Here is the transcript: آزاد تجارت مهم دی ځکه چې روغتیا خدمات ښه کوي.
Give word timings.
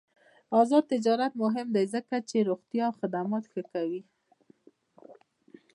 آزاد 0.61 0.83
تجارت 0.93 1.31
مهم 1.43 1.67
دی 1.75 1.85
ځکه 1.93 2.15
چې 2.29 2.37
روغتیا 2.49 2.85
خدمات 2.99 3.43
ښه 3.51 3.61
کوي. 3.71 4.01